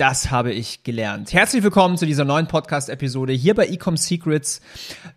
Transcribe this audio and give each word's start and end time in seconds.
Das 0.00 0.30
habe 0.30 0.50
ich 0.50 0.82
gelernt. 0.82 1.34
Herzlich 1.34 1.62
willkommen 1.62 1.98
zu 1.98 2.06
dieser 2.06 2.24
neuen 2.24 2.46
Podcast-Episode 2.46 3.34
hier 3.34 3.54
bei 3.54 3.66
Ecom 3.66 3.98
Secrets. 3.98 4.62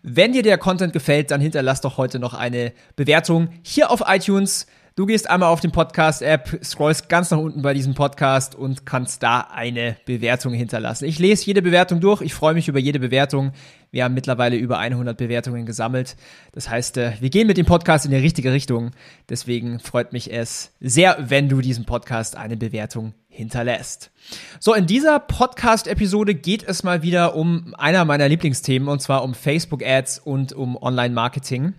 Wenn 0.02 0.34
dir 0.34 0.42
der 0.42 0.58
Content 0.58 0.92
gefällt, 0.92 1.30
dann 1.30 1.40
hinterlass 1.40 1.80
doch 1.80 1.96
heute 1.96 2.18
noch 2.18 2.34
eine 2.34 2.74
Bewertung 2.94 3.48
hier 3.62 3.90
auf 3.90 4.02
iTunes. 4.06 4.66
Du 4.96 5.06
gehst 5.06 5.28
einmal 5.28 5.48
auf 5.48 5.58
den 5.58 5.72
Podcast-App, 5.72 6.60
scrollst 6.62 7.08
ganz 7.08 7.32
nach 7.32 7.38
unten 7.38 7.62
bei 7.62 7.74
diesem 7.74 7.94
Podcast 7.94 8.54
und 8.54 8.86
kannst 8.86 9.24
da 9.24 9.40
eine 9.40 9.96
Bewertung 10.04 10.52
hinterlassen. 10.52 11.06
Ich 11.06 11.18
lese 11.18 11.46
jede 11.46 11.62
Bewertung 11.62 11.98
durch. 11.98 12.22
Ich 12.22 12.32
freue 12.32 12.54
mich 12.54 12.68
über 12.68 12.78
jede 12.78 13.00
Bewertung. 13.00 13.50
Wir 13.90 14.04
haben 14.04 14.14
mittlerweile 14.14 14.54
über 14.54 14.78
100 14.78 15.18
Bewertungen 15.18 15.66
gesammelt. 15.66 16.14
Das 16.52 16.70
heißt, 16.70 16.96
äh, 16.98 17.14
wir 17.18 17.30
gehen 17.30 17.48
mit 17.48 17.56
dem 17.56 17.66
Podcast 17.66 18.04
in 18.04 18.12
die 18.12 18.18
richtige 18.18 18.52
Richtung. 18.52 18.92
Deswegen 19.28 19.80
freut 19.80 20.12
mich 20.12 20.32
es 20.32 20.70
sehr, 20.78 21.16
wenn 21.18 21.48
du 21.48 21.60
diesem 21.60 21.86
Podcast 21.86 22.36
eine 22.36 22.56
Bewertung 22.56 23.14
hinterlässt. 23.26 24.12
So, 24.60 24.74
in 24.74 24.86
dieser 24.86 25.18
Podcast-Episode 25.18 26.36
geht 26.36 26.62
es 26.62 26.84
mal 26.84 27.02
wieder 27.02 27.34
um 27.34 27.74
einer 27.76 28.04
meiner 28.04 28.28
Lieblingsthemen 28.28 28.88
und 28.88 29.02
zwar 29.02 29.24
um 29.24 29.34
Facebook-Ads 29.34 30.20
und 30.20 30.52
um 30.52 30.80
Online-Marketing. 30.80 31.74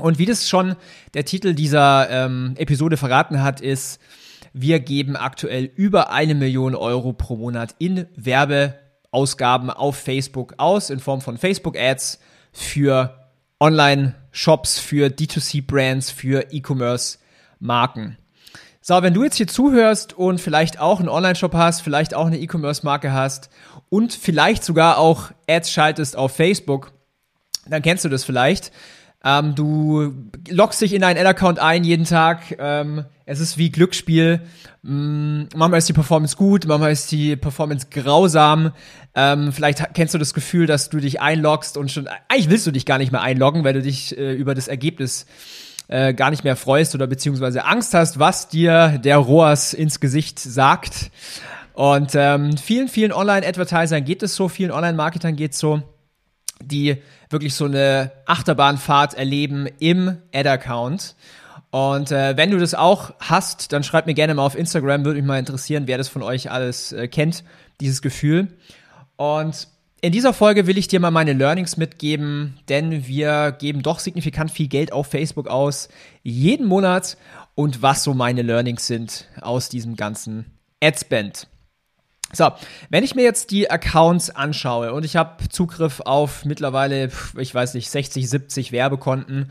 Und 0.00 0.18
wie 0.18 0.26
das 0.26 0.48
schon 0.48 0.76
der 1.14 1.24
Titel 1.24 1.54
dieser 1.54 2.08
ähm, 2.10 2.54
Episode 2.56 2.96
verraten 2.96 3.42
hat, 3.42 3.60
ist, 3.60 4.00
wir 4.52 4.80
geben 4.80 5.16
aktuell 5.16 5.64
über 5.64 6.10
eine 6.10 6.34
Million 6.34 6.74
Euro 6.74 7.12
pro 7.12 7.36
Monat 7.36 7.74
in 7.78 8.06
Werbeausgaben 8.16 9.70
auf 9.70 9.96
Facebook 9.96 10.54
aus, 10.58 10.90
in 10.90 11.00
Form 11.00 11.20
von 11.20 11.38
Facebook-Ads 11.38 12.20
für 12.52 13.18
Online-Shops, 13.60 14.78
für 14.78 15.08
D2C-Brands, 15.08 16.10
für 16.10 16.52
E-Commerce-Marken. 16.52 18.16
So, 18.80 19.00
wenn 19.02 19.14
du 19.14 19.24
jetzt 19.24 19.36
hier 19.36 19.46
zuhörst 19.46 20.12
und 20.12 20.40
vielleicht 20.40 20.78
auch 20.78 21.00
einen 21.00 21.08
Online-Shop 21.08 21.54
hast, 21.54 21.80
vielleicht 21.80 22.14
auch 22.14 22.26
eine 22.26 22.38
E-Commerce-Marke 22.38 23.12
hast 23.12 23.48
und 23.88 24.12
vielleicht 24.12 24.62
sogar 24.62 24.98
auch 24.98 25.30
Ads 25.48 25.72
schaltest 25.72 26.16
auf 26.16 26.36
Facebook, 26.36 26.92
dann 27.66 27.80
kennst 27.80 28.04
du 28.04 28.08
das 28.08 28.24
vielleicht. 28.24 28.72
Ähm, 29.24 29.54
du 29.54 30.12
loggst 30.50 30.80
dich 30.82 30.92
in 30.92 31.00
deinen 31.00 31.16
Ad-Account 31.16 31.58
ein 31.58 31.82
jeden 31.82 32.04
Tag. 32.04 32.56
Ähm, 32.58 33.04
es 33.24 33.40
ist 33.40 33.56
wie 33.56 33.70
Glücksspiel. 33.70 34.42
Ähm, 34.84 35.48
manchmal 35.56 35.78
ist 35.78 35.88
die 35.88 35.94
Performance 35.94 36.36
gut, 36.36 36.66
manchmal 36.66 36.92
ist 36.92 37.10
die 37.10 37.34
Performance 37.36 37.86
grausam. 37.90 38.72
Ähm, 39.14 39.52
vielleicht 39.52 39.94
kennst 39.94 40.12
du 40.12 40.18
das 40.18 40.34
Gefühl, 40.34 40.66
dass 40.66 40.90
du 40.90 40.98
dich 40.98 41.22
einloggst 41.22 41.78
und 41.78 41.90
schon, 41.90 42.06
eigentlich 42.28 42.50
willst 42.50 42.66
du 42.66 42.70
dich 42.70 42.84
gar 42.84 42.98
nicht 42.98 43.12
mehr 43.12 43.22
einloggen, 43.22 43.64
weil 43.64 43.72
du 43.72 43.80
dich 43.80 44.16
äh, 44.18 44.34
über 44.34 44.54
das 44.54 44.68
Ergebnis 44.68 45.24
äh, 45.88 46.12
gar 46.12 46.30
nicht 46.30 46.44
mehr 46.44 46.56
freust 46.56 46.94
oder 46.94 47.06
beziehungsweise 47.06 47.64
Angst 47.64 47.94
hast, 47.94 48.18
was 48.18 48.48
dir 48.48 48.98
der 49.02 49.16
ROAS 49.16 49.72
ins 49.72 50.00
Gesicht 50.00 50.38
sagt. 50.38 51.10
Und 51.72 52.12
ähm, 52.14 52.56
vielen, 52.58 52.88
vielen 52.88 53.12
Online-Advertisern 53.12 54.04
geht 54.04 54.22
es 54.22 54.36
so, 54.36 54.48
vielen 54.48 54.70
Online-Marketern 54.70 55.34
geht 55.34 55.52
es 55.52 55.58
so 55.58 55.82
die 56.62 56.96
wirklich 57.30 57.54
so 57.54 57.64
eine 57.64 58.12
Achterbahnfahrt 58.26 59.14
erleben 59.14 59.68
im 59.78 60.18
Ad-Account. 60.32 61.14
Und 61.70 62.12
äh, 62.12 62.36
wenn 62.36 62.50
du 62.50 62.58
das 62.58 62.74
auch 62.74 63.12
hast, 63.18 63.72
dann 63.72 63.82
schreib 63.82 64.06
mir 64.06 64.14
gerne 64.14 64.34
mal 64.34 64.46
auf 64.46 64.56
Instagram, 64.56 65.04
würde 65.04 65.20
mich 65.20 65.26
mal 65.26 65.38
interessieren, 65.38 65.84
wer 65.86 65.98
das 65.98 66.08
von 66.08 66.22
euch 66.22 66.50
alles 66.50 66.92
äh, 66.92 67.08
kennt, 67.08 67.42
dieses 67.80 68.00
Gefühl. 68.00 68.48
Und 69.16 69.68
in 70.00 70.12
dieser 70.12 70.34
Folge 70.34 70.66
will 70.66 70.78
ich 70.78 70.86
dir 70.86 71.00
mal 71.00 71.10
meine 71.10 71.32
Learnings 71.32 71.76
mitgeben, 71.76 72.58
denn 72.68 73.06
wir 73.06 73.52
geben 73.52 73.82
doch 73.82 73.98
signifikant 73.98 74.50
viel 74.50 74.68
Geld 74.68 74.92
auf 74.92 75.06
Facebook 75.06 75.48
aus, 75.48 75.88
jeden 76.22 76.66
Monat 76.66 77.16
und 77.54 77.82
was 77.82 78.04
so 78.04 78.14
meine 78.14 78.42
Learnings 78.42 78.86
sind 78.86 79.26
aus 79.40 79.68
diesem 79.68 79.96
ganzen 79.96 80.52
Adspend. 80.82 81.48
So, 82.34 82.50
wenn 82.90 83.04
ich 83.04 83.14
mir 83.14 83.22
jetzt 83.22 83.50
die 83.50 83.70
Accounts 83.70 84.30
anschaue 84.30 84.92
und 84.92 85.04
ich 85.04 85.16
habe 85.16 85.48
Zugriff 85.48 86.00
auf 86.00 86.44
mittlerweile, 86.44 87.10
ich 87.38 87.54
weiß 87.54 87.74
nicht, 87.74 87.90
60, 87.90 88.28
70 88.28 88.72
Werbekonten, 88.72 89.50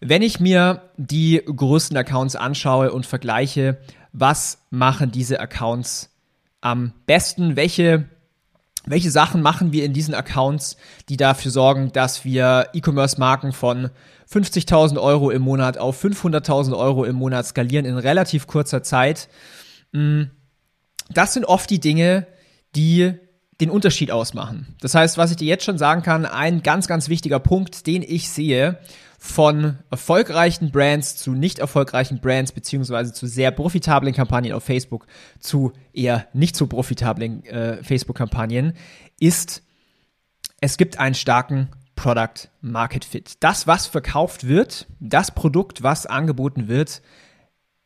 wenn 0.00 0.22
ich 0.22 0.40
mir 0.40 0.90
die 0.96 1.42
größten 1.44 1.96
Accounts 1.96 2.36
anschaue 2.36 2.92
und 2.92 3.06
vergleiche, 3.06 3.78
was 4.12 4.58
machen 4.70 5.10
diese 5.10 5.40
Accounts 5.40 6.10
am 6.60 6.92
besten, 7.06 7.56
welche 7.56 8.08
welche 8.86 9.10
Sachen 9.10 9.40
machen 9.40 9.72
wir 9.72 9.82
in 9.86 9.94
diesen 9.94 10.14
Accounts, 10.14 10.76
die 11.08 11.16
dafür 11.16 11.50
sorgen, 11.50 11.90
dass 11.92 12.26
wir 12.26 12.68
E-Commerce-Marken 12.74 13.52
von 13.52 13.88
50.000 14.30 15.00
Euro 15.00 15.30
im 15.30 15.40
Monat 15.40 15.78
auf 15.78 16.04
500.000 16.04 16.76
Euro 16.76 17.04
im 17.04 17.16
Monat 17.16 17.46
skalieren 17.46 17.86
in 17.86 17.96
relativ 17.96 18.46
kurzer 18.46 18.82
Zeit? 18.82 19.30
Hm 19.94 20.30
das 21.10 21.34
sind 21.34 21.44
oft 21.44 21.68
die 21.70 21.80
Dinge, 21.80 22.26
die 22.74 23.14
den 23.60 23.70
Unterschied 23.70 24.10
ausmachen. 24.10 24.74
Das 24.80 24.94
heißt, 24.94 25.16
was 25.16 25.30
ich 25.30 25.36
dir 25.36 25.46
jetzt 25.46 25.64
schon 25.64 25.78
sagen 25.78 26.02
kann, 26.02 26.26
ein 26.26 26.62
ganz, 26.62 26.88
ganz 26.88 27.08
wichtiger 27.08 27.38
Punkt, 27.38 27.86
den 27.86 28.02
ich 28.02 28.28
sehe 28.28 28.78
von 29.18 29.78
erfolgreichen 29.90 30.70
Brands 30.70 31.16
zu 31.16 31.32
nicht 31.32 31.58
erfolgreichen 31.58 32.20
Brands, 32.20 32.52
beziehungsweise 32.52 33.12
zu 33.12 33.26
sehr 33.26 33.52
profitablen 33.52 34.12
Kampagnen 34.12 34.52
auf 34.52 34.64
Facebook 34.64 35.06
zu 35.38 35.72
eher 35.92 36.26
nicht 36.32 36.56
so 36.56 36.66
profitablen 36.66 37.44
äh, 37.46 37.82
Facebook-Kampagnen, 37.82 38.74
ist, 39.20 39.62
es 40.60 40.76
gibt 40.76 40.98
einen 40.98 41.14
starken 41.14 41.70
Product 41.96 42.50
Market 42.60 43.04
Fit. 43.04 43.34
Das, 43.40 43.66
was 43.66 43.86
verkauft 43.86 44.46
wird, 44.46 44.86
das 45.00 45.30
Produkt, 45.30 45.82
was 45.82 46.06
angeboten 46.06 46.68
wird, 46.68 47.00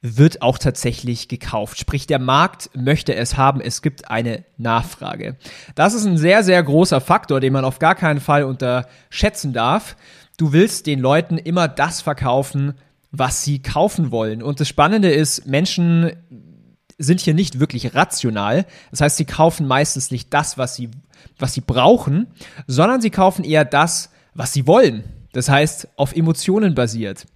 wird 0.01 0.43
auch 0.43 0.59
tatsächlich 0.59 1.29
gekauft. 1.29 1.79
Sprich, 1.79 2.07
der 2.07 2.21
Markt 2.21 2.71
möchte 2.75 3.15
es 3.15 3.37
haben, 3.37 3.61
es 3.61 3.83
gibt 3.83 4.11
eine 4.11 4.45
Nachfrage. 4.57 5.37
Das 5.75 5.95
ist 5.95 6.05
ein 6.05 6.19
sehr, 6.19 6.45
sehr 6.45 6.63
großer 6.63 7.01
Faktor, 7.01 7.41
den 7.41 7.53
man 7.53 7.65
auf 7.65 7.79
gar 7.79 7.97
keinen 7.97 8.21
Fall 8.21 8.45
unterschätzen 8.45 9.53
darf. 9.53 9.97
Du 10.37 10.53
willst 10.53 10.87
den 10.87 11.01
Leuten 11.01 11.37
immer 11.37 11.67
das 11.67 12.01
verkaufen, 12.01 12.75
was 13.11 13.43
sie 13.43 13.61
kaufen 13.61 14.13
wollen. 14.13 14.43
Und 14.43 14.61
das 14.61 14.69
Spannende 14.69 15.11
ist, 15.11 15.47
Menschen 15.47 16.13
sind 16.99 17.21
hier 17.21 17.35
nicht 17.35 17.59
wirklich 17.59 17.95
rational. 17.95 18.67
Das 18.91 19.01
heißt, 19.01 19.17
sie 19.17 19.25
kaufen 19.25 19.67
meistens 19.67 20.11
nicht 20.11 20.33
das, 20.33 20.59
was 20.59 20.77
sie, 20.77 20.91
was 21.39 21.55
sie 21.55 21.61
brauchen, 21.61 22.29
sondern 22.67 23.01
sie 23.01 23.11
kaufen 23.11 23.45
eher 23.45 23.65
das, 23.65 24.11
was 24.35 24.53
sie 24.53 24.67
wollen. 24.67 25.05
Das 25.33 25.49
heißt, 25.49 25.89
auf 25.97 26.15
Emotionen 26.15 26.75
basiert. 26.75 27.27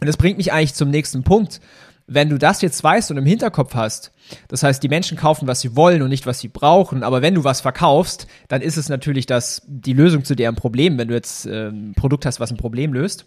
Und 0.00 0.06
das 0.06 0.16
bringt 0.16 0.38
mich 0.38 0.52
eigentlich 0.52 0.74
zum 0.74 0.90
nächsten 0.90 1.24
Punkt 1.24 1.60
wenn 2.08 2.30
du 2.30 2.38
das 2.38 2.62
jetzt 2.62 2.82
weißt 2.82 3.10
und 3.10 3.18
im 3.18 3.26
Hinterkopf 3.26 3.74
hast, 3.74 4.12
das 4.48 4.62
heißt, 4.62 4.82
die 4.82 4.88
Menschen 4.88 5.16
kaufen, 5.16 5.46
was 5.46 5.60
sie 5.60 5.76
wollen 5.76 6.02
und 6.02 6.08
nicht, 6.08 6.26
was 6.26 6.40
sie 6.40 6.48
brauchen, 6.48 7.02
aber 7.02 7.22
wenn 7.22 7.34
du 7.34 7.44
was 7.44 7.60
verkaufst, 7.60 8.26
dann 8.48 8.62
ist 8.62 8.78
es 8.78 8.88
natürlich 8.88 9.26
das, 9.26 9.62
die 9.66 9.92
Lösung 9.92 10.24
zu 10.24 10.34
deren 10.34 10.56
Problem, 10.56 10.98
wenn 10.98 11.08
du 11.08 11.14
jetzt 11.14 11.46
äh, 11.46 11.68
ein 11.68 11.92
Produkt 11.94 12.26
hast, 12.26 12.40
was 12.40 12.50
ein 12.50 12.56
Problem 12.56 12.92
löst. 12.92 13.26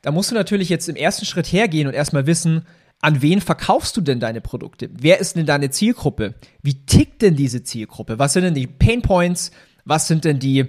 Da 0.00 0.12
musst 0.12 0.30
du 0.30 0.34
natürlich 0.34 0.68
jetzt 0.68 0.88
im 0.88 0.96
ersten 0.96 1.26
Schritt 1.26 1.46
hergehen 1.46 1.88
und 1.88 1.94
erstmal 1.94 2.26
wissen, 2.26 2.66
an 3.00 3.20
wen 3.20 3.40
verkaufst 3.40 3.96
du 3.96 4.00
denn 4.00 4.20
deine 4.20 4.40
Produkte? 4.40 4.88
Wer 4.92 5.18
ist 5.18 5.36
denn 5.36 5.44
deine 5.44 5.70
Zielgruppe? 5.70 6.34
Wie 6.62 6.86
tickt 6.86 7.20
denn 7.20 7.36
diese 7.36 7.62
Zielgruppe? 7.64 8.18
Was 8.18 8.32
sind 8.32 8.44
denn 8.44 8.54
die 8.54 8.66
Pain 8.66 9.02
Points? 9.02 9.50
Was 9.84 10.06
sind 10.06 10.24
denn 10.24 10.38
die 10.38 10.68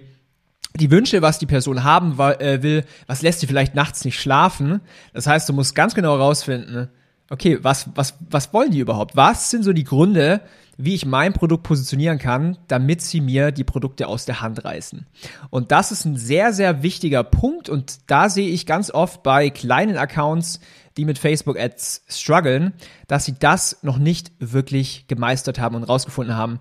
die 0.75 0.91
Wünsche, 0.91 1.21
was 1.21 1.39
die 1.39 1.45
Person 1.45 1.83
haben 1.83 2.19
äh, 2.19 2.61
will, 2.61 2.83
was 3.07 3.21
lässt 3.21 3.39
sie 3.39 3.47
vielleicht 3.47 3.75
nachts 3.75 4.05
nicht 4.05 4.19
schlafen. 4.19 4.81
Das 5.13 5.27
heißt, 5.27 5.47
du 5.47 5.53
musst 5.53 5.75
ganz 5.75 5.95
genau 5.95 6.17
herausfinden, 6.17 6.89
okay, 7.29 7.59
was, 7.61 7.89
was, 7.95 8.15
was 8.29 8.53
wollen 8.53 8.71
die 8.71 8.79
überhaupt? 8.79 9.15
Was 9.15 9.49
sind 9.49 9.63
so 9.63 9.73
die 9.73 9.83
Gründe, 9.83 10.41
wie 10.77 10.93
ich 10.93 11.05
mein 11.05 11.33
Produkt 11.33 11.63
positionieren 11.63 12.19
kann, 12.19 12.57
damit 12.67 13.01
sie 13.01 13.21
mir 13.21 13.51
die 13.51 13.63
Produkte 13.63 14.07
aus 14.07 14.25
der 14.25 14.41
Hand 14.41 14.65
reißen. 14.65 15.05
Und 15.49 15.71
das 15.71 15.91
ist 15.91 16.05
ein 16.05 16.17
sehr, 16.17 16.53
sehr 16.53 16.83
wichtiger 16.83 17.23
Punkt 17.23 17.69
und 17.69 17.99
da 18.07 18.29
sehe 18.29 18.49
ich 18.49 18.65
ganz 18.65 18.91
oft 18.91 19.23
bei 19.23 19.49
kleinen 19.49 19.97
Accounts, 19.97 20.59
die 20.97 21.05
mit 21.05 21.17
Facebook 21.17 21.57
Ads 21.59 22.03
strugglen, 22.07 22.73
dass 23.07 23.25
sie 23.25 23.35
das 23.37 23.79
noch 23.83 23.97
nicht 23.97 24.31
wirklich 24.39 25.07
gemeistert 25.07 25.59
haben 25.59 25.75
und 25.75 25.83
rausgefunden 25.83 26.35
haben. 26.35 26.59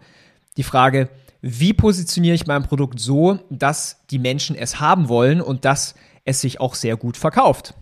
Die 0.56 0.62
Frage, 0.62 1.08
wie 1.46 1.74
positioniere 1.74 2.34
ich 2.34 2.46
mein 2.46 2.62
Produkt 2.62 2.98
so, 2.98 3.38
dass 3.50 4.00
die 4.08 4.18
Menschen 4.18 4.56
es 4.56 4.80
haben 4.80 5.10
wollen 5.10 5.42
und 5.42 5.66
dass 5.66 5.94
es 6.24 6.40
sich 6.40 6.58
auch 6.58 6.74
sehr 6.74 6.96
gut 6.96 7.18
verkauft. 7.18 7.74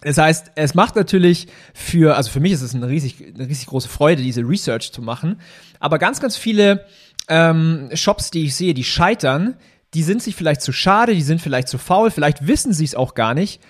Das 0.00 0.16
heißt, 0.16 0.52
es 0.54 0.74
macht 0.74 0.96
natürlich 0.96 1.48
für, 1.74 2.16
also 2.16 2.30
für 2.30 2.40
mich 2.40 2.52
ist 2.52 2.62
es 2.62 2.74
eine 2.74 2.88
riesig, 2.88 3.22
eine 3.34 3.46
riesig 3.46 3.66
große 3.66 3.90
Freude, 3.90 4.22
diese 4.22 4.40
Research 4.40 4.90
zu 4.90 5.02
machen. 5.02 5.38
Aber 5.80 5.98
ganz, 5.98 6.18
ganz 6.18 6.38
viele 6.38 6.86
ähm, 7.28 7.90
Shops, 7.92 8.30
die 8.30 8.44
ich 8.44 8.54
sehe, 8.54 8.72
die 8.72 8.84
scheitern, 8.84 9.58
die 9.92 10.02
sind 10.02 10.22
sich 10.22 10.34
vielleicht 10.34 10.62
zu 10.62 10.72
schade, 10.72 11.14
die 11.14 11.20
sind 11.20 11.42
vielleicht 11.42 11.68
zu 11.68 11.76
faul, 11.76 12.10
vielleicht 12.10 12.46
wissen 12.46 12.72
sie 12.72 12.84
es 12.84 12.94
auch 12.94 13.12
gar 13.12 13.34
nicht, 13.34 13.60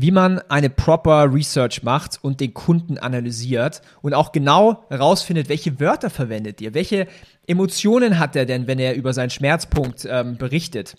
wie 0.00 0.12
man 0.12 0.38
eine 0.48 0.70
proper 0.70 1.34
Research 1.34 1.82
macht 1.82 2.20
und 2.22 2.38
den 2.38 2.54
Kunden 2.54 2.98
analysiert 2.98 3.82
und 4.00 4.14
auch 4.14 4.30
genau 4.30 4.84
herausfindet, 4.90 5.48
welche 5.48 5.80
Wörter 5.80 6.08
verwendet 6.08 6.60
ihr, 6.60 6.72
welche 6.72 7.08
Emotionen 7.48 8.20
hat 8.20 8.36
er 8.36 8.46
denn, 8.46 8.68
wenn 8.68 8.78
er 8.78 8.94
über 8.94 9.12
seinen 9.12 9.30
Schmerzpunkt 9.30 10.06
ähm, 10.08 10.38
berichtet. 10.38 10.96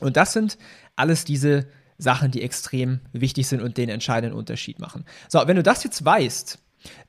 Und 0.00 0.18
das 0.18 0.34
sind 0.34 0.58
alles 0.94 1.24
diese 1.24 1.68
Sachen, 1.96 2.30
die 2.30 2.42
extrem 2.42 3.00
wichtig 3.12 3.48
sind 3.48 3.62
und 3.62 3.78
den 3.78 3.88
entscheidenden 3.88 4.36
Unterschied 4.36 4.78
machen. 4.78 5.06
So, 5.30 5.40
wenn 5.46 5.56
du 5.56 5.62
das 5.62 5.82
jetzt 5.82 6.04
weißt, 6.04 6.58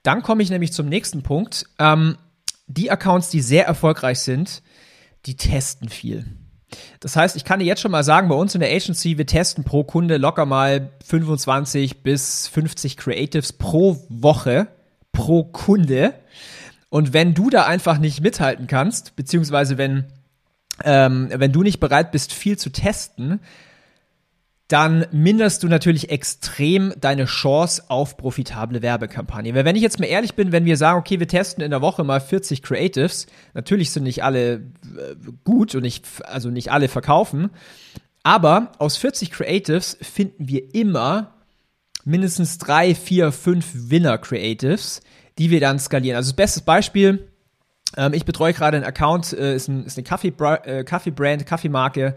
dann 0.03 0.23
komme 0.23 0.41
ich 0.41 0.49
nämlich 0.49 0.71
zum 0.71 0.87
nächsten 0.87 1.21
Punkt. 1.21 1.65
Ähm, 1.79 2.17
die 2.67 2.91
Accounts, 2.91 3.29
die 3.29 3.41
sehr 3.41 3.65
erfolgreich 3.65 4.19
sind, 4.19 4.63
die 5.25 5.35
testen 5.35 5.89
viel. 5.89 6.38
Das 6.99 7.15
heißt, 7.15 7.35
ich 7.35 7.45
kann 7.45 7.59
dir 7.59 7.65
jetzt 7.65 7.81
schon 7.81 7.91
mal 7.91 8.03
sagen, 8.03 8.29
bei 8.29 8.35
uns 8.35 8.53
in 8.53 8.61
der 8.61 8.71
Agency, 8.71 9.17
wir 9.17 9.25
testen 9.25 9.63
pro 9.63 9.83
Kunde 9.83 10.17
locker 10.17 10.45
mal 10.45 10.89
25 11.05 12.03
bis 12.03 12.47
50 12.47 12.97
Creatives 12.97 13.53
pro 13.53 13.97
Woche, 14.09 14.67
pro 15.11 15.43
Kunde. 15.43 16.13
Und 16.89 17.13
wenn 17.13 17.33
du 17.33 17.49
da 17.49 17.65
einfach 17.65 17.99
nicht 17.99 18.21
mithalten 18.21 18.67
kannst, 18.67 19.15
beziehungsweise 19.15 19.77
wenn, 19.77 20.05
ähm, 20.83 21.29
wenn 21.31 21.51
du 21.51 21.63
nicht 21.63 21.79
bereit 21.79 22.11
bist, 22.11 22.33
viel 22.33 22.57
zu 22.57 22.69
testen, 22.71 23.39
dann 24.69 25.07
minderst 25.11 25.63
du 25.63 25.67
natürlich 25.67 26.11
extrem 26.11 26.93
deine 27.01 27.25
Chance 27.25 27.83
auf 27.87 28.17
profitable 28.17 28.83
Werbekampagne. 28.83 29.55
Weil 29.55 29.65
wenn 29.65 29.75
ich 29.75 29.81
jetzt 29.81 29.99
mal 29.99 30.05
ehrlich 30.05 30.35
bin, 30.35 30.51
wenn 30.51 30.65
wir 30.65 30.77
sagen, 30.77 30.99
okay, 30.99 31.19
wir 31.19 31.27
testen 31.27 31.63
in 31.63 31.71
der 31.71 31.81
Woche 31.81 32.03
mal 32.03 32.21
40 32.21 32.61
Creatives, 32.61 33.25
natürlich 33.55 33.89
sind 33.89 34.03
nicht 34.03 34.23
alle 34.23 34.53
äh, 34.53 34.61
gut 35.43 35.73
und 35.73 35.81
nicht, 35.81 36.05
also 36.23 36.49
nicht 36.51 36.71
alle 36.71 36.87
verkaufen, 36.87 37.49
aber 38.21 38.73
aus 38.77 38.95
40 38.97 39.31
Creatives 39.31 39.97
finden 40.01 40.47
wir 40.47 40.75
immer 40.75 41.33
mindestens 42.05 42.59
drei, 42.59 42.93
vier, 42.93 43.31
fünf 43.31 43.65
Winner-Creatives, 43.73 45.01
die 45.39 45.49
wir 45.49 45.59
dann 45.59 45.79
skalieren. 45.79 46.15
Also 46.15 46.29
das 46.29 46.35
beste 46.35 46.61
Beispiel, 46.61 47.27
ähm, 47.97 48.13
ich 48.13 48.23
betreue 48.23 48.53
gerade 48.53 48.77
einen 48.77 48.85
Account, 48.85 49.33
äh, 49.33 49.55
ist, 49.55 49.67
ein, 49.67 49.85
ist 49.85 49.97
eine 49.97 50.03
Kaffee-Brand, 50.03 50.67
äh, 50.67 50.83
Kaffee 50.83 51.11
Kaffeemarke 51.11 52.15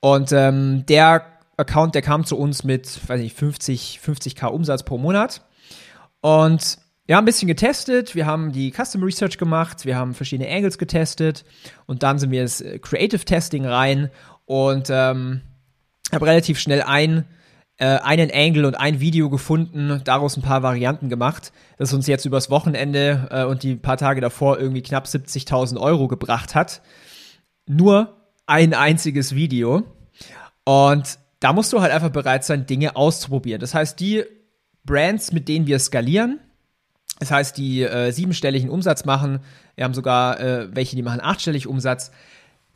und 0.00 0.32
ähm, 0.32 0.84
der 0.86 1.35
Account, 1.56 1.94
der 1.94 2.02
kam 2.02 2.24
zu 2.24 2.36
uns 2.36 2.64
mit, 2.64 3.08
weiß 3.08 3.20
nicht, 3.20 3.36
50, 3.36 4.00
50k 4.04 4.46
Umsatz 4.46 4.82
pro 4.82 4.98
Monat. 4.98 5.42
Und 6.20 6.78
wir 7.06 7.16
haben 7.16 7.22
ein 7.22 7.26
bisschen 7.26 7.46
getestet, 7.46 8.14
wir 8.14 8.26
haben 8.26 8.52
die 8.52 8.72
Custom 8.72 9.02
Research 9.02 9.38
gemacht, 9.38 9.84
wir 9.84 9.96
haben 9.96 10.12
verschiedene 10.12 10.50
Angles 10.50 10.76
getestet 10.76 11.44
und 11.86 12.02
dann 12.02 12.18
sind 12.18 12.32
wir 12.32 12.42
ins 12.42 12.60
äh, 12.60 12.78
Creative 12.80 13.24
Testing 13.24 13.64
rein 13.64 14.10
und 14.44 14.88
ähm, 14.90 15.42
habe 16.12 16.26
relativ 16.26 16.58
schnell 16.58 16.82
ein, 16.82 17.24
äh, 17.76 17.98
einen 17.98 18.30
Angle 18.32 18.66
und 18.66 18.74
ein 18.74 18.98
Video 18.98 19.30
gefunden, 19.30 20.00
daraus 20.04 20.36
ein 20.36 20.42
paar 20.42 20.64
Varianten 20.64 21.08
gemacht, 21.08 21.52
das 21.78 21.92
uns 21.92 22.08
jetzt 22.08 22.24
übers 22.24 22.50
Wochenende 22.50 23.28
äh, 23.30 23.44
und 23.44 23.62
die 23.62 23.76
paar 23.76 23.98
Tage 23.98 24.20
davor 24.20 24.58
irgendwie 24.58 24.82
knapp 24.82 25.06
70.000 25.06 25.78
Euro 25.78 26.08
gebracht 26.08 26.56
hat. 26.56 26.82
Nur 27.68 28.16
ein 28.46 28.74
einziges 28.74 29.34
Video. 29.34 29.84
Und 30.64 31.18
da 31.40 31.52
musst 31.52 31.72
du 31.72 31.80
halt 31.80 31.92
einfach 31.92 32.10
bereit 32.10 32.44
sein, 32.44 32.66
Dinge 32.66 32.96
auszuprobieren. 32.96 33.60
Das 33.60 33.74
heißt, 33.74 33.98
die 34.00 34.24
Brands, 34.84 35.32
mit 35.32 35.48
denen 35.48 35.66
wir 35.66 35.78
skalieren, 35.78 36.40
das 37.18 37.30
heißt, 37.30 37.56
die 37.56 37.82
äh, 37.82 38.10
siebenstelligen 38.10 38.70
Umsatz 38.70 39.04
machen, 39.04 39.40
wir 39.74 39.84
haben 39.84 39.94
sogar 39.94 40.40
äh, 40.40 40.68
welche, 40.74 40.96
die 40.96 41.02
machen 41.02 41.20
achtstellig 41.22 41.66
Umsatz, 41.66 42.10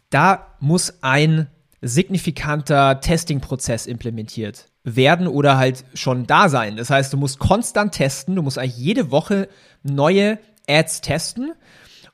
da 0.09 0.57
muss 0.61 1.03
ein 1.03 1.49
signifikanter 1.83 3.01
Testing-Prozess 3.01 3.87
implementiert 3.87 4.67
werden 4.83 5.27
oder 5.27 5.57
halt 5.57 5.85
schon 5.95 6.27
da 6.27 6.49
sein. 6.49 6.77
Das 6.77 6.91
heißt, 6.91 7.13
du 7.13 7.17
musst 7.17 7.39
konstant 7.39 7.93
testen, 7.93 8.35
du 8.35 8.43
musst 8.43 8.59
eigentlich 8.59 8.79
jede 8.79 9.11
Woche 9.11 9.49
neue 9.83 10.39
Ads 10.69 11.03
testen 11.03 11.53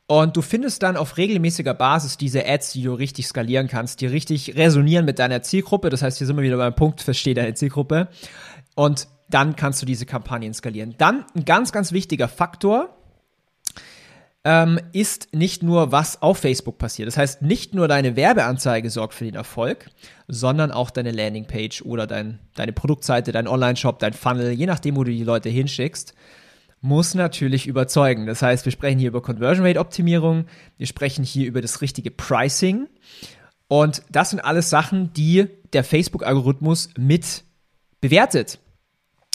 und 0.08 0.36
du 0.36 0.42
findest 0.42 0.82
dann 0.84 0.96
auf 0.96 1.16
regelmäßiger 1.16 1.74
Basis 1.74 2.16
diese 2.16 2.46
Ads, 2.46 2.72
die 2.72 2.82
du 2.82 2.94
richtig 2.94 3.26
skalieren 3.26 3.66
kannst, 3.66 4.00
die 4.00 4.06
richtig 4.06 4.54
resonieren 4.56 5.04
mit 5.04 5.18
deiner 5.18 5.42
Zielgruppe. 5.42 5.90
Das 5.90 6.02
heißt, 6.02 6.18
hier 6.18 6.26
sind 6.26 6.36
wir 6.36 6.44
wieder 6.44 6.56
beim 6.56 6.74
Punkt, 6.74 7.00
verstehe 7.00 7.34
deine 7.34 7.54
Zielgruppe. 7.54 8.08
Und 8.76 9.08
dann 9.28 9.56
kannst 9.56 9.82
du 9.82 9.86
diese 9.86 10.06
Kampagnen 10.06 10.54
skalieren. 10.54 10.94
Dann 10.98 11.24
ein 11.34 11.44
ganz, 11.44 11.72
ganz 11.72 11.90
wichtiger 11.90 12.28
Faktor 12.28 12.96
ähm, 14.44 14.78
ist 14.92 15.34
nicht 15.34 15.64
nur, 15.64 15.90
was 15.90 16.22
auf 16.22 16.38
Facebook 16.38 16.78
passiert. 16.78 17.08
Das 17.08 17.16
heißt, 17.16 17.42
nicht 17.42 17.74
nur 17.74 17.88
deine 17.88 18.14
Werbeanzeige 18.14 18.90
sorgt 18.90 19.14
für 19.14 19.24
den 19.24 19.34
Erfolg, 19.34 19.90
sondern 20.28 20.70
auch 20.70 20.90
deine 20.90 21.10
Landingpage 21.10 21.82
oder 21.82 22.06
dein, 22.06 22.38
deine 22.54 22.72
Produktseite, 22.72 23.32
dein 23.32 23.48
Online-Shop, 23.48 23.98
dein 23.98 24.12
Funnel, 24.12 24.52
je 24.52 24.66
nachdem, 24.66 24.94
wo 24.94 25.02
du 25.02 25.10
die 25.10 25.24
Leute 25.24 25.48
hinschickst 25.48 26.14
muss 26.86 27.14
natürlich 27.14 27.66
überzeugen. 27.66 28.26
Das 28.26 28.42
heißt, 28.42 28.64
wir 28.64 28.72
sprechen 28.72 28.98
hier 28.98 29.08
über 29.08 29.20
Conversion 29.20 29.66
Rate 29.66 29.80
Optimierung, 29.80 30.46
wir 30.78 30.86
sprechen 30.86 31.24
hier 31.24 31.46
über 31.46 31.60
das 31.60 31.80
richtige 31.80 32.10
Pricing 32.10 32.86
und 33.68 34.02
das 34.10 34.30
sind 34.30 34.40
alles 34.40 34.70
Sachen, 34.70 35.12
die 35.12 35.48
der 35.72 35.82
Facebook-Algorithmus 35.82 36.90
mit 36.96 37.42
bewertet. 38.00 38.60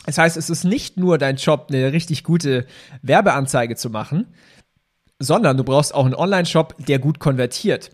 Das 0.06 0.18
heißt, 0.18 0.38
es 0.38 0.50
ist 0.50 0.64
nicht 0.64 0.98
nur 0.98 1.18
dein 1.18 1.36
Job, 1.36 1.68
eine 1.70 1.92
richtig 1.92 2.24
gute 2.24 2.66
Werbeanzeige 3.02 3.76
zu 3.76 3.90
machen, 3.90 4.28
sondern 5.20 5.58
du 5.58 5.64
brauchst 5.64 5.94
auch 5.94 6.06
einen 6.06 6.16
Online-Shop, 6.16 6.76
der 6.88 7.00
gut 7.00 7.20
konvertiert. 7.20 7.92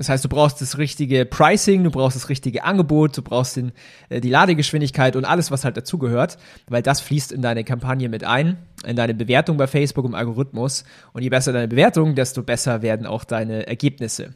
Das 0.00 0.08
heißt, 0.08 0.24
du 0.24 0.30
brauchst 0.30 0.62
das 0.62 0.78
richtige 0.78 1.26
Pricing, 1.26 1.84
du 1.84 1.90
brauchst 1.90 2.16
das 2.16 2.30
richtige 2.30 2.64
Angebot, 2.64 3.18
du 3.18 3.20
brauchst 3.20 3.56
den, 3.56 3.72
äh, 4.08 4.22
die 4.22 4.30
Ladegeschwindigkeit 4.30 5.14
und 5.14 5.26
alles, 5.26 5.50
was 5.50 5.66
halt 5.66 5.76
dazugehört, 5.76 6.38
weil 6.68 6.80
das 6.80 7.02
fließt 7.02 7.32
in 7.32 7.42
deine 7.42 7.64
Kampagne 7.64 8.08
mit 8.08 8.24
ein, 8.24 8.56
in 8.86 8.96
deine 8.96 9.12
Bewertung 9.12 9.58
bei 9.58 9.66
Facebook 9.66 10.06
im 10.06 10.14
Algorithmus. 10.14 10.84
Und 11.12 11.20
je 11.20 11.28
besser 11.28 11.52
deine 11.52 11.68
Bewertung, 11.68 12.14
desto 12.14 12.42
besser 12.42 12.80
werden 12.80 13.04
auch 13.04 13.24
deine 13.24 13.66
Ergebnisse. 13.66 14.32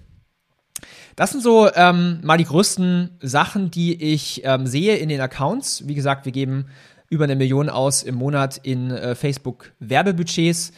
Das 1.17 1.31
sind 1.31 1.43
so 1.43 1.71
ähm, 1.75 2.21
mal 2.23 2.37
die 2.37 2.45
größten 2.45 3.17
Sachen, 3.23 3.71
die 3.71 4.13
ich 4.13 4.43
ähm, 4.45 4.67
sehe 4.67 4.97
in 4.97 5.09
den 5.09 5.23
Accounts. 5.23 5.89
Wie 5.89 5.95
gesagt, 5.95 6.27
wir 6.27 6.33
geben 6.33 6.67
über 7.09 7.25
eine 7.25 7.37
Million 7.37 7.71
aus 7.71 8.03
im 8.03 8.17
Monat 8.17 8.61
in 8.65 8.91
äh, 8.91 9.15
Facebook 9.15 9.73
Werbebudgets. 9.79 10.73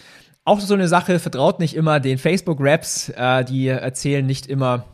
Auch 0.46 0.60
so 0.60 0.74
eine 0.74 0.86
Sache, 0.86 1.18
vertraut 1.18 1.58
nicht 1.58 1.74
immer 1.74 1.98
den 1.98 2.18
Facebook-Raps, 2.18 3.08
äh, 3.08 3.44
die 3.44 3.66
erzählen 3.66 4.24
nicht 4.24 4.46
immer 4.46 4.84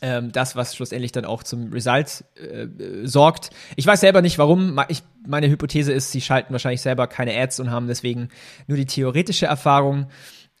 ähm, 0.00 0.32
das, 0.32 0.56
was 0.56 0.74
schlussendlich 0.74 1.12
dann 1.12 1.26
auch 1.26 1.42
zum 1.42 1.70
Result 1.70 2.24
äh, 2.36 2.66
sorgt. 3.06 3.50
Ich 3.76 3.86
weiß 3.86 4.00
selber 4.00 4.22
nicht, 4.22 4.38
warum. 4.38 4.80
Ich, 4.88 5.02
meine 5.26 5.50
Hypothese 5.50 5.92
ist, 5.92 6.10
sie 6.10 6.22
schalten 6.22 6.52
wahrscheinlich 6.52 6.80
selber 6.80 7.06
keine 7.06 7.38
Ads 7.38 7.60
und 7.60 7.70
haben 7.70 7.86
deswegen 7.86 8.30
nur 8.66 8.78
die 8.78 8.86
theoretische 8.86 9.44
Erfahrung. 9.44 10.06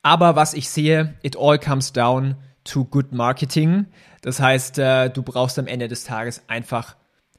Aber 0.02 0.36
was 0.36 0.52
ich 0.52 0.68
sehe, 0.68 1.14
it 1.22 1.38
all 1.38 1.58
comes 1.58 1.94
down 1.94 2.36
to 2.64 2.84
good 2.84 3.12
marketing. 3.12 3.86
Das 4.20 4.40
heißt, 4.40 4.78
äh, 4.78 5.08
du 5.08 5.22
brauchst 5.22 5.58
am 5.58 5.66
Ende 5.66 5.88
des 5.88 6.04
Tages 6.04 6.42
einfach 6.48 6.96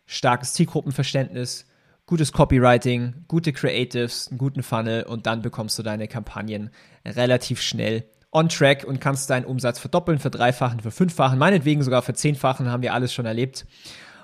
starkes 0.08 0.54
Zielgruppenverständnis, 0.54 1.68
gutes 2.06 2.32
Copywriting, 2.32 3.26
gute 3.28 3.54
Creatives, 3.54 4.28
einen 4.30 4.38
guten 4.38 4.64
Funnel 4.64 5.04
und 5.04 5.26
dann 5.26 5.42
bekommst 5.42 5.78
du 5.80 5.84
deine 5.84 6.08
Kampagnen 6.08 6.70
relativ 7.06 7.62
schnell 7.62 8.06
on 8.32 8.50
track 8.50 8.84
und 8.84 9.00
kannst 9.00 9.30
deinen 9.30 9.46
Umsatz 9.46 9.80
verdoppeln, 9.80 10.20
verdreifachen, 10.20 10.80
verfünffachen, 10.80 11.38
meinetwegen 11.38 11.84
sogar 11.84 12.02
verzehnfachen, 12.02 12.70
haben 12.70 12.84
wir 12.84 12.94
alles 12.94 13.14
schon 13.14 13.26
erlebt. 13.26 13.66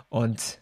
Und 0.10 0.60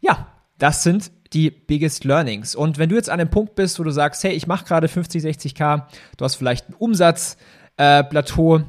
ja, 0.00 0.26
das 0.58 0.82
sind 0.82 1.12
die 1.32 1.50
biggest 1.50 2.04
learnings. 2.04 2.54
Und 2.54 2.78
wenn 2.78 2.88
du 2.88 2.96
jetzt 2.96 3.10
an 3.10 3.18
dem 3.18 3.30
Punkt 3.30 3.54
bist, 3.54 3.78
wo 3.78 3.84
du 3.84 3.90
sagst, 3.90 4.24
hey, 4.24 4.32
ich 4.32 4.46
mache 4.46 4.64
gerade 4.64 4.88
50, 4.88 5.22
60k, 5.22 5.86
du 6.16 6.24
hast 6.24 6.34
vielleicht 6.34 6.68
ein 6.68 6.74
Umsatzplateau, 6.74 8.56
äh, 8.58 8.64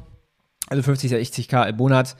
also 0.68 0.82
50, 0.82 1.12
60k 1.12 1.68
im 1.68 1.76
Monat, 1.76 2.16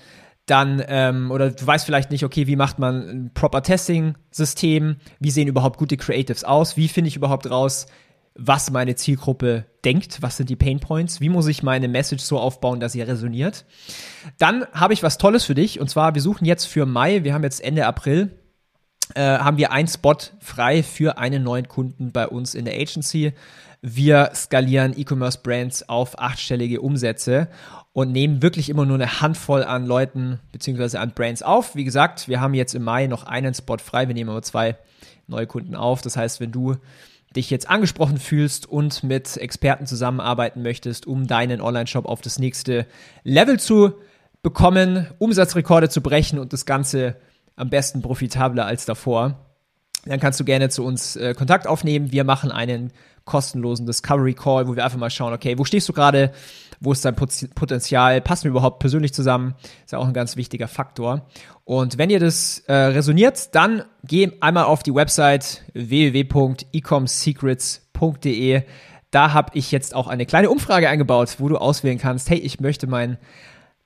dann, 0.51 0.83
ähm, 0.89 1.31
oder 1.31 1.51
du 1.51 1.67
weißt 1.67 1.87
vielleicht 1.87 2.11
nicht, 2.11 2.25
okay, 2.25 2.47
wie 2.47 2.57
macht 2.57 2.79
man 2.79 3.09
ein 3.09 3.31
proper 3.35 3.63
Testing-System, 3.63 4.97
wie 5.19 5.31
sehen 5.31 5.49
überhaupt 5.49 5.79
gute 5.79 5.97
Creatives 5.97 6.45
aus, 6.45 6.77
wie 6.77 6.89
finde 6.89 7.09
ich 7.09 7.17
überhaupt 7.17 7.51
raus, 7.51 7.87
was 8.35 8.71
meine 8.71 8.95
Zielgruppe 8.95 9.67
denkt, 9.85 10.23
was 10.23 10.37
sind 10.37 10.51
die 10.51 10.57
Pain 10.57 10.81
Points, 10.81 11.21
wie 11.21 11.29
muss 11.29 11.47
ich 11.47 11.63
meine 11.63 11.89
Message 11.89 12.23
so 12.23 12.39
aufbauen, 12.39 12.81
dass 12.81 12.93
sie 12.93 13.03
resoniert. 13.03 13.65
Dann 14.39 14.65
habe 14.73 14.93
ich 14.95 15.03
was 15.03 15.19
Tolles 15.19 15.45
für 15.45 15.55
dich 15.55 15.81
und 15.81 15.91
zwar, 15.91 16.15
wir 16.15 16.23
suchen 16.23 16.45
jetzt 16.45 16.67
für 16.67 16.87
Mai, 16.87 17.25
wir 17.25 17.35
haben 17.35 17.43
jetzt 17.45 17.63
Ende 17.63 17.87
April, 17.87 18.31
äh, 19.15 19.39
haben 19.39 19.57
wir 19.57 19.73
einen 19.73 19.89
Spot 19.89 20.17
frei 20.41 20.83
für 20.83 21.19
einen 21.19 21.43
neuen 21.43 21.69
Kunden 21.69 22.13
bei 22.13 22.27
uns 22.27 22.55
in 22.55 22.65
der 22.65 22.75
Agency. 22.75 23.33
Wir 23.83 24.31
skalieren 24.35 24.93
E-Commerce-Brands 24.97 25.89
auf 25.89 26.19
achtstellige 26.19 26.81
Umsätze 26.81 27.49
und 27.93 28.13
nehmen 28.13 28.43
wirklich 28.43 28.69
immer 28.69 28.85
nur 28.85 28.97
eine 28.97 29.21
Handvoll 29.21 29.65
an 29.65 29.87
Leuten 29.87 30.39
bzw. 30.53 30.99
an 30.99 31.13
Brands 31.13 31.43
auf. 31.43 31.75
Wie 31.75 31.85
gesagt, 31.85 32.29
wir 32.29 32.41
haben 32.41 32.55
jetzt 32.55 32.75
im 32.75 32.85
Mai 32.85 33.07
noch 33.07 33.25
einen 33.25 33.55
Spot 33.55 33.79
frei, 33.79 34.07
wir 34.07 34.15
nehmen 34.15 34.31
aber 34.31 34.43
zwei 34.43 34.77
neue 35.27 35.47
Kunden 35.47 35.75
auf. 35.75 36.03
Das 36.03 36.17
heißt, 36.17 36.41
wenn 36.41 36.53
du 36.53 36.77
dich 37.35 37.51
jetzt 37.51 37.71
angesprochen 37.71 38.19
fühlst 38.19 38.67
und 38.67 39.03
mit 39.03 39.37
Experten 39.37 39.87
zusammenarbeiten 39.87 40.63
möchtest, 40.63 41.07
um 41.07 41.27
deinen 41.27 41.61
Online-Shop 41.61 42.07
auf 42.07 42.21
das 42.21 42.39
nächste 42.39 42.87
Level 43.23 43.59
zu 43.59 43.93
bekommen, 44.43 45.07
Umsatzrekorde 45.19 45.89
zu 45.89 46.01
brechen 46.01 46.39
und 46.39 46.53
das 46.53 46.67
Ganze 46.67 47.17
am 47.61 47.71
besten 47.71 48.03
profitabler 48.03 48.67
als 48.67 48.87
davor, 48.87 49.37
dann 50.07 50.19
kannst 50.19 50.41
du 50.41 50.45
gerne 50.45 50.71
zu 50.71 50.83
uns 50.85 51.15
äh, 51.17 51.35
Kontakt 51.35 51.67
aufnehmen. 51.67 52.11
Wir 52.11 52.25
machen 52.25 52.51
einen 52.51 52.91
kostenlosen 53.27 53.85
Discovery 53.87 54.33
Call, 54.35 54.67
wo 54.67 54.75
wir 54.75 54.85
einfach 54.85 54.99
mal 54.99 55.11
schauen, 55.11 55.35
okay, 55.35 55.59
wo 55.59 55.65
stehst 55.65 55.87
du 55.89 55.93
gerade, 55.93 56.33
wo 56.81 56.91
ist 56.93 57.05
dein 57.05 57.15
Potenzial, 57.15 58.23
passen 58.23 58.45
wir 58.45 58.51
überhaupt 58.51 58.79
persönlich 58.79 59.13
zusammen, 59.13 59.55
ist 59.85 59.93
ja 59.93 59.99
auch 59.99 60.07
ein 60.07 60.15
ganz 60.15 60.37
wichtiger 60.37 60.69
Faktor. 60.69 61.27
Und 61.65 61.99
wenn 61.99 62.09
ihr 62.09 62.19
das 62.19 62.61
äh, 62.61 62.73
resoniert, 62.73 63.55
dann 63.55 63.83
geh 64.03 64.33
einmal 64.41 64.65
auf 64.65 64.83
die 64.83 64.95
Website 64.95 65.63
www.ecomsecrets.de. 65.75 68.63
Da 69.11 69.35
habe 69.35 69.51
ich 69.55 69.71
jetzt 69.71 69.95
auch 69.95 70.09
eine 70.09 70.25
kleine 70.25 70.49
Umfrage 70.49 70.89
eingebaut, 70.89 71.37
wo 71.39 71.49
du 71.49 71.59
auswählen 71.59 71.99
kannst, 71.99 72.31
hey, 72.31 72.39
ich 72.39 72.61
möchte 72.61 72.87
mein, 72.87 73.19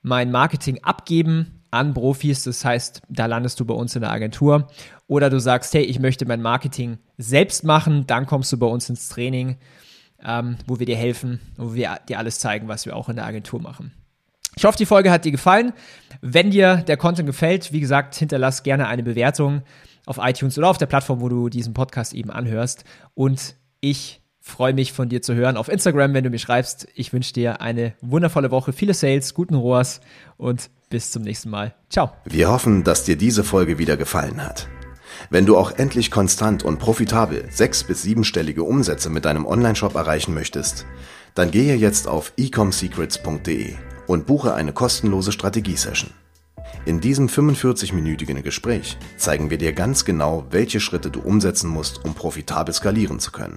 mein 0.03 0.31
Marketing 0.31 0.85
abgeben 0.85 1.64
an 1.75 1.93
Profis. 1.93 2.45
Das 2.45 2.65
heißt, 2.65 3.03
da 3.09 3.27
landest 3.27 3.59
du 3.61 3.65
bei 3.65 3.75
uns 3.75 3.95
in 3.95 4.03
der 4.03 4.11
Agentur. 4.11 4.69
Oder 5.07 5.29
du 5.29 5.39
sagst, 5.39 5.75
hey, 5.75 5.83
ich 5.83 5.99
möchte 5.99 6.27
mein 6.27 6.41
Marketing 6.41 6.99
selbst 7.19 7.65
machen. 7.65 8.07
Dann 8.07 8.27
kommst 8.27 8.53
du 8.53 8.59
bei 8.59 8.67
uns 8.67 8.89
ins 8.89 9.09
Training, 9.09 9.57
ähm, 10.25 10.57
wo 10.67 10.79
wir 10.79 10.87
dir 10.87 10.97
helfen, 10.97 11.41
wo 11.57 11.75
wir 11.75 11.99
dir 12.09 12.19
alles 12.19 12.39
zeigen, 12.39 12.69
was 12.69 12.87
wir 12.87 12.97
auch 12.97 13.09
in 13.09 13.17
der 13.17 13.27
Agentur 13.27 13.61
machen. 13.61 13.93
Ich 14.57 14.65
hoffe, 14.65 14.79
die 14.79 14.87
Folge 14.87 15.11
hat 15.11 15.25
dir 15.25 15.33
gefallen. 15.33 15.73
Wenn 16.21 16.51
dir 16.51 16.77
der 16.77 16.97
Content 16.97 17.27
gefällt, 17.27 17.73
wie 17.73 17.81
gesagt, 17.81 18.15
hinterlass 18.15 18.63
gerne 18.63 18.87
eine 18.87 19.03
Bewertung 19.03 19.63
auf 20.07 20.19
iTunes 20.21 20.57
oder 20.57 20.69
auf 20.69 20.79
der 20.79 20.87
Plattform, 20.87 21.21
wo 21.21 21.29
du 21.29 21.49
diesen 21.49 21.75
Podcast 21.75 22.15
eben 22.15 22.31
anhörst. 22.31 22.85
Und 23.15 23.57
ich 23.81 24.23
freue 24.45 24.75
mich 24.75 24.93
von 24.93 25.09
dir 25.09 25.23
zu 25.23 25.35
hören 25.35 25.57
auf 25.57 25.69
Instagram, 25.69 26.15
wenn 26.15 26.23
du 26.23 26.31
mir 26.31 26.39
schreibst. 26.39 26.87
Ich 26.95 27.13
wünsche 27.13 27.33
dir 27.33 27.61
eine 27.61 27.95
wundervolle 28.03 28.51
Woche, 28.51 28.73
viele 28.73 28.95
Sales, 28.95 29.35
guten 29.35 29.55
ROAS 29.55 30.01
und 30.37 30.71
bis 30.91 31.11
zum 31.11 31.23
nächsten 31.23 31.51
Mal. 31.51 31.75
Ciao. 31.89 32.13
Wir 32.25 32.51
hoffen, 32.51 32.85
dass 32.85 33.05
dir 33.05 33.17
diese 33.17 33.43
Folge 33.43 33.79
wieder 33.79 33.97
gefallen 33.97 34.45
hat. 34.45 34.69
Wenn 35.31 35.47
du 35.47 35.57
auch 35.57 35.73
endlich 35.73 36.11
konstant 36.11 36.63
und 36.63 36.79
profitabel 36.79 37.47
sechs- 37.51 37.85
bis 37.85 38.03
siebenstellige 38.03 38.63
Umsätze 38.63 39.09
mit 39.11 39.25
deinem 39.25 39.47
Onlineshop 39.47 39.95
erreichen 39.95 40.35
möchtest, 40.35 40.87
dann 41.35 41.51
gehe 41.51 41.75
jetzt 41.75 42.07
auf 42.07 42.33
ecomsecrets.de 42.37 43.75
und 44.07 44.27
buche 44.27 44.55
eine 44.55 44.73
kostenlose 44.73 45.33
Strategiesession. 45.33 46.11
In 46.85 47.01
diesem 47.01 47.29
45-minütigen 47.29 48.43
Gespräch 48.43 48.99
zeigen 49.17 49.49
wir 49.49 49.59
dir 49.59 49.73
ganz 49.73 50.05
genau, 50.05 50.45
welche 50.51 50.81
Schritte 50.81 51.11
du 51.11 51.21
umsetzen 51.21 51.71
musst, 51.71 52.05
um 52.05 52.15
profitabel 52.15 52.75
skalieren 52.75 53.21
zu 53.21 53.33
können. 53.33 53.57